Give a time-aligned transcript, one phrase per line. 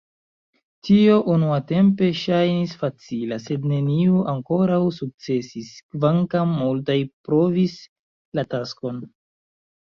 [0.87, 6.97] Tio unuatempe ŝajnis facila, sed neniu ankoraŭ sukcesis, kvankam multaj
[7.31, 7.77] provis
[8.41, 8.99] la taskon.